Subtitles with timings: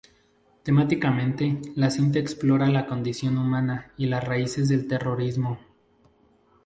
[0.63, 5.59] Temáticamente, la cinta explora la condición humana y las raíces del terrorismo.